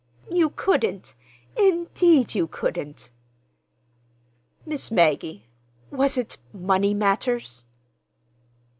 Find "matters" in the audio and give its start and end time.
6.95-7.65